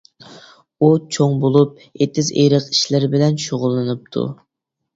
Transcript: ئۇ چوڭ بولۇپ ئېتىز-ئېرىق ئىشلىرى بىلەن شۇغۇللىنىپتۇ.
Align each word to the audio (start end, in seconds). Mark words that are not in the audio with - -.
ئۇ 0.79 0.89
چوڭ 1.17 1.35
بولۇپ 1.43 1.85
ئېتىز-ئېرىق 1.91 2.67
ئىشلىرى 2.73 3.13
بىلەن 3.15 3.41
شۇغۇللىنىپتۇ. 3.47 4.29